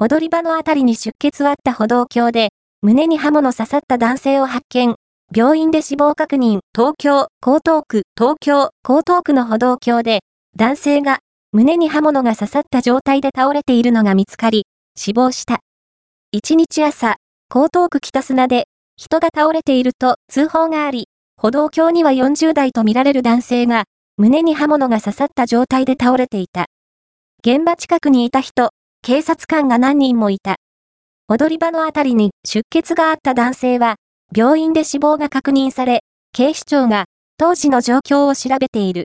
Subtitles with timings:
[0.00, 2.50] 踊り場のあたりに出血あった歩道橋で、
[2.82, 4.94] 胸に刃物刺さった男性を発見。
[5.34, 6.60] 病院で死亡確認。
[6.72, 10.20] 東京、江東区、東京、江東区の歩道橋で、
[10.56, 11.18] 男性が
[11.50, 14.66] 胸に刃物が刺さった状態で倒れているのが見つかり、
[14.96, 15.58] 死亡した。
[16.30, 17.16] 一日朝、
[17.52, 23.82] 江東区北砂で、人が倒れていると通報があり、歩道橋には40代とみられる男性が、
[24.16, 26.66] 胸に刃物が刺さった状態で倒れていた。
[27.44, 28.70] 現場近くにいた人、
[29.08, 30.56] 警察官が何人もいた。
[31.28, 33.96] 踊り場のあたりに出血があった男性は、
[34.36, 36.02] 病院で死亡が確認され、
[36.34, 37.06] 警視庁が
[37.38, 38.96] 当時の状況を調べている。